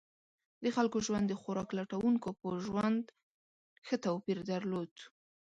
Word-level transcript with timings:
د 0.63 0.65
خلکو 0.75 0.97
ژوند 1.07 1.25
د 1.27 1.33
خوراک 1.41 1.69
لټونکو 1.79 2.29
په 2.39 2.49
ژوند 2.65 3.03
ښه 3.85 3.95
توپیر 4.05 4.37
درلود. 4.51 4.93